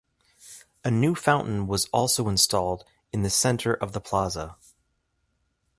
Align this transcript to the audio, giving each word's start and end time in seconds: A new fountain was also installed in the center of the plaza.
A 0.83 0.89
new 0.89 1.13
fountain 1.13 1.67
was 1.67 1.85
also 1.93 2.27
installed 2.27 2.85
in 3.13 3.21
the 3.21 3.29
center 3.29 3.75
of 3.75 3.91
the 3.91 4.01
plaza. 4.01 4.55